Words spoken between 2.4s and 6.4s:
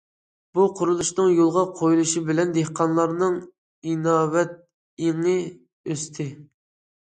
دېھقانلارنىڭ ئىناۋەت ئېڭى ئۆستى.